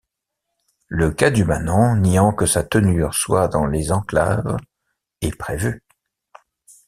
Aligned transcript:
Le 0.87 1.11
cas 1.11 1.29
du 1.29 1.45
manant 1.45 1.95
niant 1.95 2.33
que 2.33 2.47
sa 2.47 2.63
tenure 2.63 3.13
soit 3.13 3.47
dans 3.47 3.67
les 3.67 3.91
enclaves» 3.91 4.57
est 5.21 5.37
prévu. 5.37 5.83